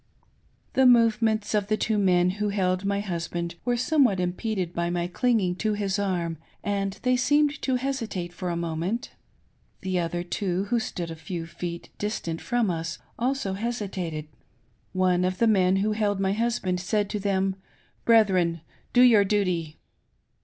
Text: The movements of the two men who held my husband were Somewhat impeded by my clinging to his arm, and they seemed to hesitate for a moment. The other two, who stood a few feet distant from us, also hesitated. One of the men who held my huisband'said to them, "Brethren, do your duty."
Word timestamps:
The 0.73 0.87
movements 0.87 1.53
of 1.53 1.67
the 1.67 1.77
two 1.77 1.99
men 1.99 2.31
who 2.41 2.49
held 2.49 2.83
my 2.85 3.01
husband 3.01 3.53
were 3.63 3.77
Somewhat 3.77 4.19
impeded 4.19 4.73
by 4.73 4.89
my 4.89 5.05
clinging 5.05 5.53
to 5.57 5.73
his 5.75 5.99
arm, 5.99 6.39
and 6.63 6.93
they 7.03 7.15
seemed 7.15 7.61
to 7.61 7.75
hesitate 7.75 8.33
for 8.33 8.49
a 8.49 8.55
moment. 8.55 9.11
The 9.81 9.99
other 9.99 10.23
two, 10.23 10.63
who 10.71 10.79
stood 10.79 11.11
a 11.11 11.15
few 11.15 11.45
feet 11.45 11.89
distant 11.99 12.41
from 12.41 12.71
us, 12.71 12.97
also 13.19 13.53
hesitated. 13.53 14.27
One 14.91 15.23
of 15.23 15.37
the 15.37 15.45
men 15.45 15.75
who 15.75 15.91
held 15.91 16.19
my 16.19 16.33
huisband'said 16.33 17.07
to 17.09 17.19
them, 17.19 17.57
"Brethren, 18.03 18.61
do 18.93 19.03
your 19.03 19.23
duty." 19.23 19.77